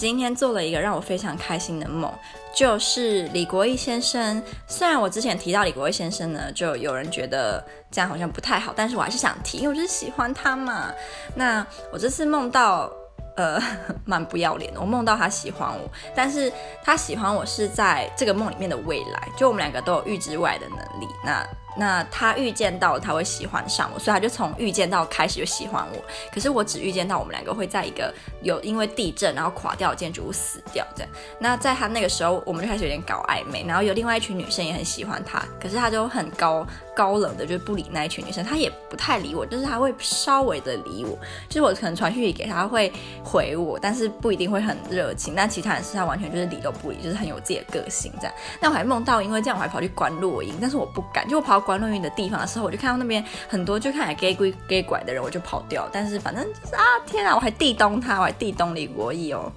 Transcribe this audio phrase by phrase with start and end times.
[0.00, 2.10] 今天做了一个让我非常开心的梦，
[2.54, 4.42] 就是李国毅先生。
[4.66, 10.90] 虽然我之前提到李国毅先生呢，就有人觉得这样好像不太好，但是我还是想提，因为我就是喜欢他嘛。
[11.34, 12.90] 那我这次梦到。
[13.36, 13.62] 呃，
[14.04, 14.80] 蛮不要脸的。
[14.80, 21.06] 我梦到他喜欢我，但是他喜欢我是在这个梦里面的未来，就我们两个都有预知未来的能力。
[21.24, 21.46] 那。
[21.80, 25.98] 那他预见到他会喜欢上我，所以他就从预见到开始就喜欢我。
[26.30, 28.12] 可是我只预见到我们两个会在一个
[28.42, 31.10] 有因为地震然后垮掉的建筑物死掉这样。
[31.38, 42.92] 那在他那个时候，我们就开始有点搞暧昧，然后有另外一群女生也很喜欢他，可是他就很高高冷的，就不理那一群女生，他也不太理我，就是他会稍微的理我，就是我可能传讯息给他会
[43.24, 45.32] 回我，但是不一定会很热情。
[45.34, 48.34] 但其他人是他完全就是理都不理，就是很有自己的个性这样。
[48.60, 51.58] 那我还梦到因为这样我还跑去关录音，但是我不敢，就我跑。
[51.70, 55.88] 观论语的地方的时候，我就看到那边很多就看起来 gay 鬼 gay 拐的人，我就跑掉。
[55.92, 59.52] 但是反正就是啊，天啊，我还地咚他，我还地咚李国义哦。